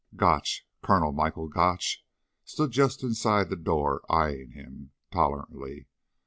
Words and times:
Gotch 0.15 0.65
Colonel 0.81 1.11
Michael 1.11 1.47
Gotch 1.47 2.03
stood 2.43 2.71
just 2.71 3.03
inside 3.03 3.51
the 3.51 3.55
door 3.55 4.01
eyeing 4.09 4.49
him 4.53 4.89
tolerantly. 5.11 5.85